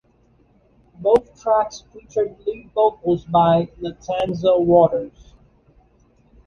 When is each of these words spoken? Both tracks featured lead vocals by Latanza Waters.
Both 0.97 1.43
tracks 1.43 1.83
featured 1.93 2.35
lead 2.47 2.71
vocals 2.73 3.23
by 3.25 3.67
Latanza 3.83 4.59
Waters. 4.59 5.35